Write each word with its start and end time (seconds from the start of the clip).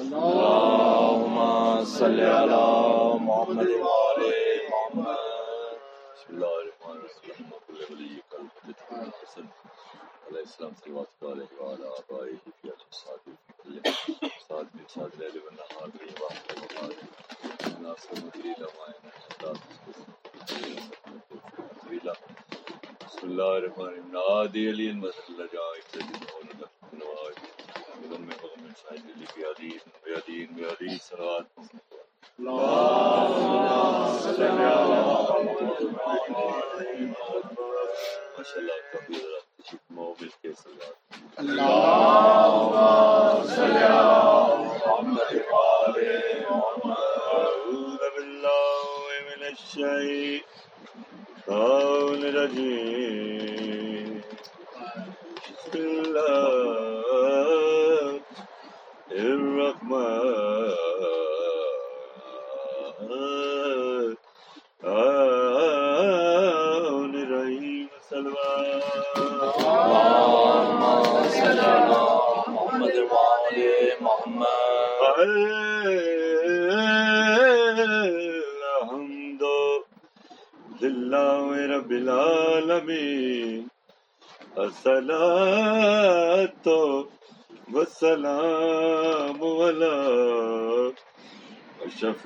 اللهم 0.00 1.36
صل 1.84 2.20
على 2.20 2.64
محمد 3.26 3.70
وعلى 3.70 4.34
محمد 4.70 5.16
بسم 6.14 6.30
الله 6.34 6.54
الرحمن 6.62 6.96
الرحيم 6.96 7.46
وكل 7.52 7.78
ولي 7.90 8.12
قلب 8.30 8.50
حسن 9.22 9.46
عليه 10.28 10.42
السلام 10.42 10.72
صلوات 10.84 11.08
الله 11.22 11.48
وعلى 11.60 11.86
آبائه 11.98 12.36
في 12.62 12.68
أجل 12.68 12.90
في 13.24 13.32
كل 13.62 13.74
صاد 14.48 14.66
من 14.74 14.84
صاد 14.88 15.10
الليل 15.14 15.36
والنهار 15.44 15.90
في 15.98 16.22
واحد 16.22 16.44
وقال 16.62 16.92
ناصر 17.82 18.12
مدري 18.26 18.54
لما 18.62 18.86
بسم 23.06 23.26
الله 23.26 23.52
الرحمن 23.58 23.84
الرحيم 23.84 24.12
نادي 24.12 24.72
لي 24.72 24.90
المثل 24.90 25.32
لجائك 25.32 25.84
تجد 25.92 26.22
الشيطان 51.48 52.20
الرجيم 52.30 54.22
بسم 55.48 55.74
الله 55.74 56.57
محمد 73.06 74.00
محمد. 74.00 74.46
الحمد 78.82 79.42
لله 80.82 81.46
رب 81.76 81.92
العالمين 81.92 83.68
الصلاة 84.58 85.86
والسلام 87.74 89.38
على 89.62 89.96
أشرف 91.86 92.22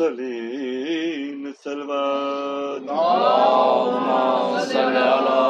والمرسلين 0.00 1.54
صلوات 1.64 2.82
اللهم 2.82 4.08
صل 4.64 4.96
على 4.96 5.40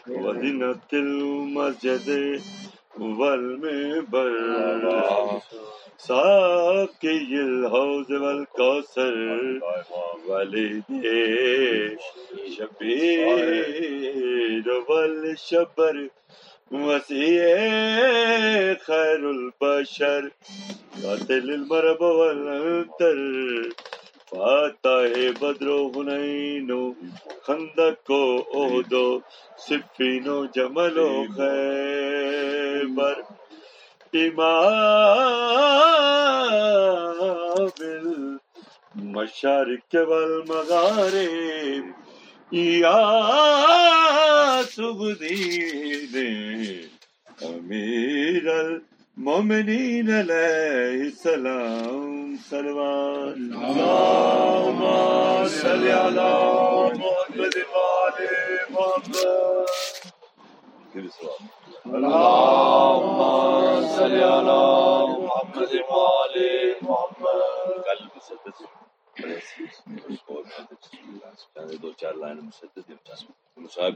ودنة 0.07 0.91
المسجد 0.93 2.07
والمنبر. 2.99 4.31
ساقي 6.07 7.35
الحوض 7.49 8.09
والكوثر 8.23 9.15
والد 10.27 10.83
شبير 12.55 13.85
والشبر 14.89 15.97
وسيع 16.71 17.45
خير 18.87 19.21
البشر، 19.37 20.23
قاتل 21.03 21.47
المرب 21.59 22.01
والانتر 22.01 23.19
فاتح 24.29 25.13
بدر 25.41 25.69
و 25.69 25.91
حنین 25.95 26.71
و 26.71 26.93
خندق 27.41 28.11
و 28.11 28.43
احد 28.57 28.93
و 28.93 29.21
صفین 29.57 30.27
و 30.27 30.47
جمل 30.47 30.97
و 30.97 31.27
خیبر۔ 31.37 33.17
امام 34.15 34.53
المشارق 38.95 39.95
والمغارب 40.09 41.85
یا 42.51 42.99
سبدین 44.75 46.15
امیر 47.41 48.47
المومنین 48.49 50.09
علیہ 50.19 50.99
السلام 50.99 52.35
صلوات 52.49 53.35
اللہم 53.35 54.81
صلی 55.61 55.91
علی 55.91 56.29
محمد 56.99 57.57
وآل 57.73 58.19
محمد. 58.69 59.67
اللہم 61.95 63.19
صلی 63.95 64.23
علی 64.23 65.17
محمد 65.23 65.73
وآل 65.89 66.37
محمد. 66.81 67.41
قلب 67.87 68.15
مسدد 68.15 68.61
دو 71.81 71.91
چار 71.97 72.13
لائن 72.13 72.37
مسدد 72.37 72.91
مصاحب 73.57 73.93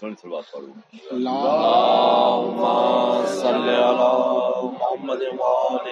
سن 0.00 0.14
سلوات 0.22 0.50
پڑھو. 0.52 0.72
اللہم 1.10 2.58
صلی 3.36 3.76
علی 3.84 4.12
محمد 4.80 5.22
وآل 5.38 5.88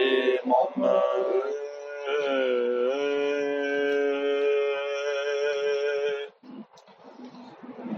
محمد. 0.46 1.52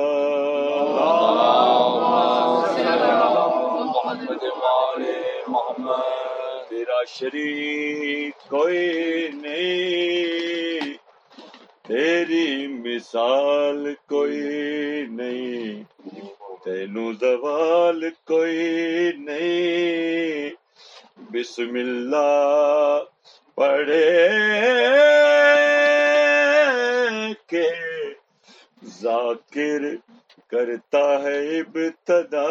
تیرا 6.70 7.04
شریک 7.08 8.50
کوئی 8.50 9.28
نہیں 9.34 10.94
تیری 11.88 12.68
مثال 12.68 13.94
کوئی 14.10 15.06
نہیں۔ 15.10 15.95
تینو 16.66 17.14
زوال 17.14 18.10
کوئی 18.10 19.12
نہیں۔ 19.18 20.50
بسم 21.18 21.74
اللہ 21.74 23.04
پڑھے 23.56 24.30
کے 27.48 27.70
ذاکر 28.86 29.96
کرتا 30.48 31.22
ہے 31.24 31.60
ابتدا۔ 31.60 32.48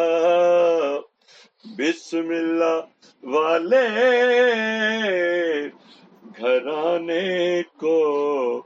بسم 1.77 2.29
اللہ 2.29 2.79
والے 3.23 3.87
گھرانے 6.37 7.61
کو 7.79 8.63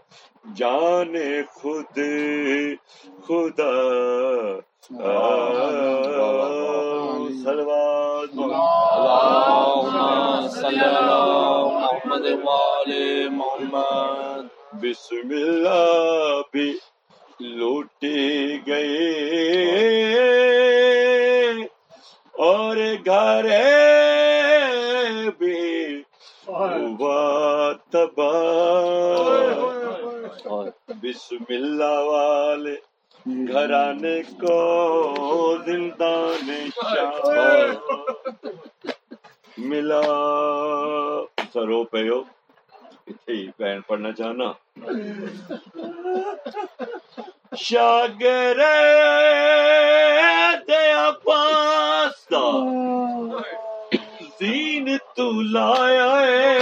جانے 0.56 1.42
خود 1.50 2.00
خدا۔ 3.28 3.74
محمد 4.82 4.98
محمد 13.32 14.48
بسم 14.82 15.32
اللہ 15.32 16.42
بھی 16.54 16.72
لوٹی 17.40 18.58
گئی 18.68 18.98
اور 22.34 22.78
گھر 23.06 23.46
بھی 25.40 26.02
ہوا 26.48 27.72
تباہ 27.90 29.66
بسم 31.02 31.44
اللہ 31.50 32.00
والے 32.04 32.76
گھرانے 33.26 34.22
کو 34.24 34.58
زندان 35.66 36.50
شاہ 36.76 37.74
ملا۔ 39.58 40.02
سرو 41.54 41.84
پیو۔ 41.84 42.22
اچھا 43.08 43.34
جی، 43.34 43.48
اتنے 43.48 43.80
پڑھنا 43.88 44.12
چاہنا۔ 44.12 44.52
شاگر 47.58 48.60
دیا 50.68 51.10
پاستا 51.24 52.44
زین 54.40 54.98
تو 55.16 55.32
لایا 55.32 56.12
ہے۔ 56.22 56.59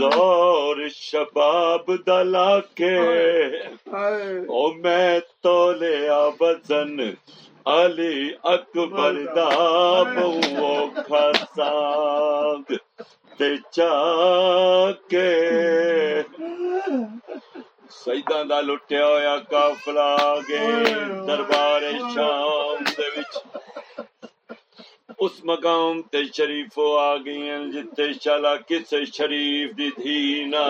زور 0.00 0.76
شباب 0.88 1.90
دلا 2.06 2.58
کے۔ 2.60 2.96
او 4.52 4.62
میں 4.82 5.18
تو 5.42 5.72
لیا 5.72 6.22
وزن 6.40 7.00
علی 7.66 8.18
اکبر 8.54 9.14
دا 9.36 9.48
بہو 10.02 10.72
خساگ 11.08 12.72
تے 13.38 13.50
چاکے۔ 13.70 15.32
سیداں 18.04 18.44
دا 18.44 18.60
لٹیا 18.60 19.06
ہویا 19.06 19.36
کافلا 19.50 20.34
گے 20.48 20.66
دربار 21.26 21.82
شام۔ 22.14 22.79
اس 25.24 25.32
مقام 25.44 26.00
تے 26.12 26.22
شریفو 26.34 26.84
آ 26.98 27.16
گئی 27.24 27.48
ہیں 27.48 27.64
جتے 27.72 28.04
شالا 28.22 28.54
کس 28.68 28.94
شریف 29.14 29.76
دی 29.78 29.88
دھی 29.96 30.44
نا 30.50 30.62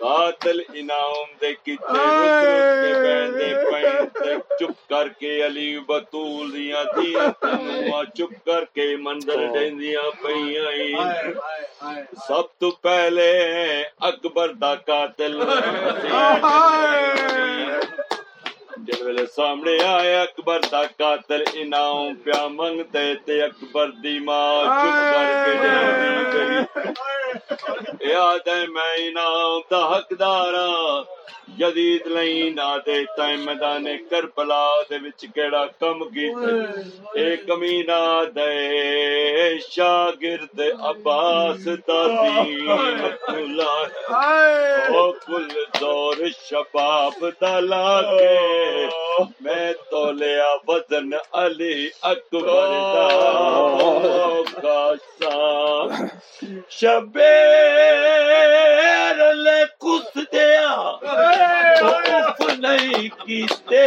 قاتل 0.00 0.60
انعام 0.72 1.28
دے 1.40 1.52
کتے 1.54 1.76
کے 1.84 2.92
بیندے 3.02 3.52
پین 3.64 4.08
تے 4.14 4.34
چپ 4.58 4.88
کر 4.88 5.08
کے 5.20 5.30
علی 5.46 5.68
بطول 5.88 6.52
دیاں 6.52 6.84
دیاں 6.96 7.28
تنوہ 7.40 8.02
چپ 8.14 8.34
کر 8.46 8.64
کے 8.74 8.86
منظر 9.02 9.46
دیندیاں 9.54 10.10
پیاں 10.22 11.10
سب 12.26 12.58
تو 12.58 12.70
پہلے 12.82 13.30
اکبر 14.10 14.52
دا 14.60 14.74
قاتل 14.86 15.40
جس 18.88 19.00
ویلے 19.02 19.24
سامنے 19.26 19.72
آیا 19.84 20.20
اکبر 20.20 20.60
دا 20.72 20.82
قاتل 20.98 21.42
انعام 21.54 22.14
پیا 22.24 22.46
منگتے 22.50 23.02
تے 23.24 23.34
اکبر 23.42 23.90
دی 24.02 24.18
ماں 24.20 24.52
چپ 24.64 24.96
کر 25.12 25.28
کے 25.44 25.52
گئی 26.32 28.10
یاد 28.10 28.48
ہے 28.48 28.60
میں 28.68 28.94
انعام 28.98 29.60
دا 29.70 29.80
حقدار 29.92 30.54
ہاں۔ 30.54 31.17
جدید 31.58 32.06
نہیں 32.06 32.50
نہ 32.56 32.68
دیتا 32.86 33.28
ہے 33.28 33.36
میدان 33.38 33.86
کربلا 34.10 34.64
دے 34.90 34.96
وچ 35.04 35.24
کیڑا 35.34 35.64
کم 35.80 36.04
کیتے 36.08 36.52
اے 37.14 37.36
کمینہ 37.46 38.00
دے 38.36 38.50
شاگرد 39.68 40.60
عباس 40.82 41.64
دا 41.88 42.00
دین 42.08 42.70
اللہ 43.28 44.12
او 44.90 45.10
کل 45.26 45.48
دور 45.80 46.24
شباب 46.40 47.24
دلا 47.40 48.00
کے 48.10 48.86
میں 49.40 49.72
تو 49.90 50.10
لیا 50.12 50.52
وزن 50.68 51.12
علی 51.34 51.88
اکبر 52.04 52.68
دا 52.94 53.08
کا 54.54 54.80
سام 55.12 56.06
نہیں 62.78 63.08
کیتے 63.26 63.86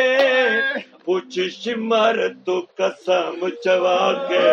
پوچھ 1.06 1.40
شمر 1.52 2.18
تو 2.46 2.60
قسم 2.78 3.48
چوا 3.64 4.00
کے 4.30 4.50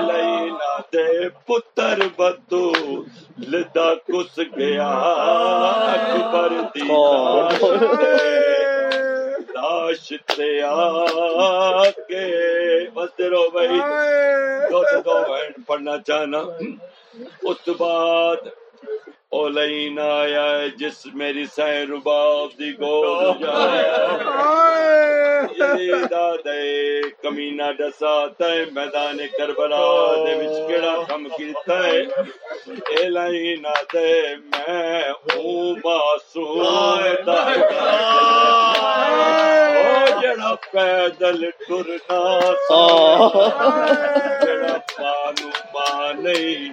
لئی 0.00 0.50
نہ 0.50 0.72
دے 0.92 1.28
پتر 1.46 1.98
بدو 2.18 2.70
لدا 3.50 3.88
کس 4.06 4.38
گیا۔ 4.56 4.88
اکبر 5.92 6.52
دی 6.74 6.88
لاش 9.54 10.12
تے 10.36 10.50
آ 10.62 11.84
کے 12.08 12.24
بس 12.94 13.20
رو 13.32 13.48
بھائی۔ 13.50 13.78
دو 14.70 14.82
دو 15.04 15.18
بہن 15.28 15.62
پڑھنا 15.66 15.96
چاہنا۔ 16.06 16.38
اس 17.48 17.68
بعد 17.78 18.48
او 19.36 19.48
لین 19.48 19.98
آیا 19.98 20.46
جس 20.80 21.06
میری 21.14 21.44
سہ 21.56 21.70
رباب 21.88 22.58
دی 22.58 22.70
گود 22.80 23.40
جائے۔ 23.40 23.84
دے 26.44 26.60
کمینہ 27.22 27.70
ڈسا 27.78 28.14
تے 28.38 28.52
میدان 28.74 29.18
کربلا 29.38 29.84
دے 30.24 30.32
وچ 30.40 30.56
کیڑا 30.68 30.94
کم 31.08 31.26
کیتا 31.36 31.76
ہے۔ 31.86 32.00
اے 32.92 33.02
لین 33.16 33.66
تے 33.92 34.08
میں 34.50 35.02
او 35.10 35.42
معصوم۔ 35.84 36.62
دا 37.26 37.40
او 39.76 40.20
جڑا 40.22 40.54
پیدل 40.72 41.50
ٹرنا 41.68 42.20
سا۔ 42.68 42.82
جڑا 44.44 44.76
پانو 44.96 45.50
پا 45.72 46.12
نہیں۔ 46.24 46.72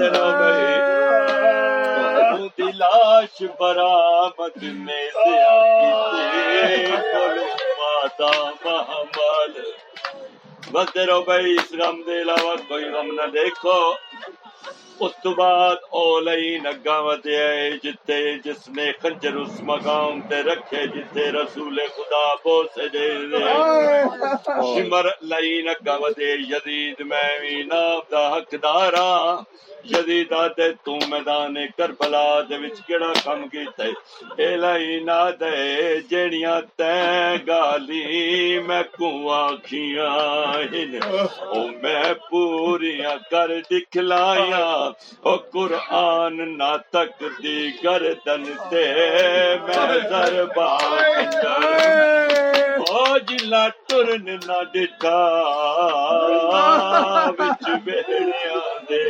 بدرا 0.00 0.28
بھائی۔ 0.30 0.68
لاش 2.72 3.42
برآمد 3.60 4.62
میں 4.62 5.06
دیا 5.16 5.56
ماتا 7.78 8.30
محمد 8.64 9.58
بدرو 10.72 11.20
بھائی 11.22 11.54
اس 11.54 11.72
غم 11.72 12.00
دے 12.02 12.20
علاوہ 12.22 12.54
کوئی 12.68 12.84
غم 12.90 13.08
نہ 13.14 13.26
دیکھو 13.32 13.78
اس 15.04 15.12
تو 15.22 15.34
بعد 15.34 15.76
اولی 16.00 16.58
نگا 16.64 16.98
ودیا 17.06 17.48
جتے 17.82 18.20
جس 18.44 18.68
نے 18.76 18.90
خنجر 19.02 19.34
اس 19.36 19.60
مقام 19.70 20.20
تے 20.28 20.42
رکھے 20.42 20.86
جتے 20.86 21.30
رسول 21.32 21.80
خدا 21.96 22.24
بوسے 22.44 22.88
دے 22.92 23.08
دے۔ 23.32 23.44
سمر 24.74 25.06
لئی 25.30 25.62
نگا 25.62 25.96
ودے 26.02 26.32
یزید 26.50 27.00
میں 27.10 27.38
وی 27.40 27.62
نام 27.62 28.00
دا 28.10 28.28
حقدارا۔ 28.36 29.10
یزید 29.84 30.32
آدے 30.32 30.72
تو 30.84 30.94
میدان 31.08 31.54
کربلا 31.76 32.40
دے 32.48 32.56
وچ 32.62 32.80
کیڑا 32.86 33.12
کم 33.24 33.48
کیتا 33.48 33.84
ہے؟ 33.84 33.90
اے 34.40 34.56
لئی 34.56 35.00
نا 35.04 35.20
دے 35.40 36.00
جیڑیاں 36.10 36.60
تے 36.78 36.92
گالی 37.46 38.58
میں 38.66 38.82
کو 38.98 39.30
آکھیاں 39.32 40.10
ہن؟ 40.72 40.94
او 41.52 41.66
میں 41.82 42.12
پوریاں 42.30 43.16
کر 43.30 43.50
دکھلایا 43.70 44.89
او 45.26 45.36
قرآن 45.52 46.36
نہ 46.58 46.72
تک 46.92 47.22
دی 47.42 47.58
گردن 47.84 48.44
تے 48.70 48.84
میں 49.66 49.98
ضربا 50.10 50.68
او 50.84 52.59
جلا 53.28 53.66
ٹرن 53.86 54.24
نہ 54.46 54.62
ڈٹھا 54.72 55.16
وچ 57.38 57.68
بیڑیاں 57.84 58.74
دے 58.90 59.02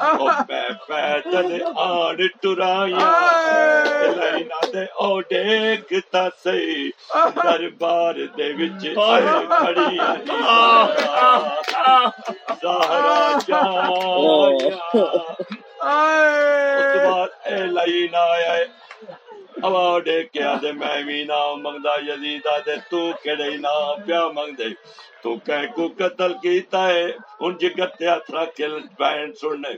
او 0.00 0.26
میں 0.48 0.68
پیدل 0.88 1.62
آن 1.76 2.26
ٹرایا 2.40 3.10
لینا 4.16 4.60
دے 4.72 4.84
او 5.00 5.20
دیکھتا 5.30 6.26
سی 6.44 6.90
دربار 7.36 8.14
دے 8.38 8.52
وچ 8.58 8.86
آئے 8.98 9.36
کھڑی 9.48 9.96
زہرا 12.62 13.20
تو 13.42 13.62
بعد 17.04 17.46
اے 17.46 17.58
لینا 17.68 18.24
آیا 18.32 18.54
ہوا 19.62 19.98
ڈے 20.04 20.22
کیا 20.32 20.54
دے 20.62 20.72
میں 20.72 21.02
بھی 21.02 21.22
نام 21.24 21.62
منگدا 21.62 21.94
یزید 22.06 22.46
دے 22.66 22.76
تو 22.90 23.00
کڑے 23.24 23.50
نام 23.58 24.02
پیا 24.06 24.26
منگ 24.34 24.54
دے 24.58 24.68
تو 25.22 25.34
کہہ 25.46 25.66
کو 25.76 25.86
قتل 25.98 26.32
کیتا 26.42 26.86
ہے 26.86 27.06
ان 27.40 27.54
جگر 27.60 27.86
تے 27.98 28.06
ہاتھ 28.06 28.30
رکھ 28.30 28.60
بین 28.98 29.32
سننے 29.40 29.72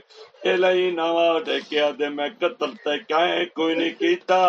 اے 0.45 0.55
لئی 0.57 0.89
نوا 0.91 1.27
ڈے 1.45 1.59
کیا 1.69 1.89
دے 1.99 2.09
میں 2.09 2.27
قتل 2.39 2.71
تے 2.83 2.97
کہیں 3.09 3.45
کوئی 3.53 3.75
نہیں 3.75 3.95
کیتا 3.99 4.43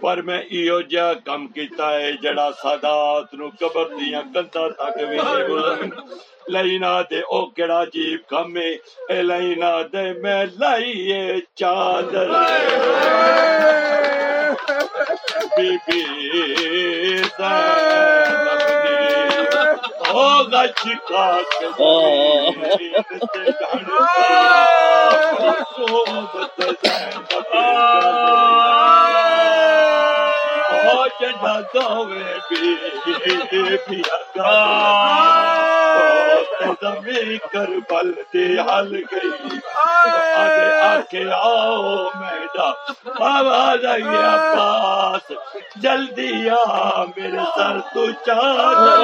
پر 0.00 0.22
میں 0.22 0.40
ایو 0.50 0.80
جا 0.90 1.12
کم 1.24 1.46
کیتا 1.54 1.90
ہے 1.92 2.10
جڑا 2.22 2.50
سادات 2.62 3.34
نو 3.34 3.48
قبر 3.60 3.94
دیاں 3.94 4.22
کندا 4.34 4.68
تک 4.70 4.96
وی 5.00 5.16
نہیں 5.16 5.48
گزرن 5.48 5.90
لینا 6.48 7.00
دے 7.10 7.20
او 7.30 7.44
کیڑا 7.56 7.80
عجیب 7.82 8.28
کم 8.28 8.56
اے 9.10 9.22
لینا 9.22 9.72
دے 9.92 10.12
میں 10.22 10.42
لائیے 10.58 11.22
چادر 11.54 12.28
بی 15.56 15.78
بی 15.86 16.00
زینب 17.36 17.86
دی 17.88 18.34
او 20.10 20.44
گچ 20.52 20.80
زمین 36.84 37.38
کربل 37.52 38.12
دی 38.32 38.46
حل 38.60 38.94
گئی۔ 39.12 39.30
آگے 40.36 40.68
آکے 40.80 41.24
آؤ 41.32 42.04
میڈا۔ 42.20 42.68
عباس۔ 44.34 45.32
جلدی 45.82 46.32
آ 46.50 47.04
میرے 47.16 47.44
سر 47.56 47.80
تو 47.94 48.06
چادر 48.26 49.02